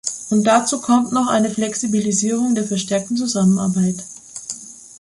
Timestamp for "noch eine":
1.11-1.51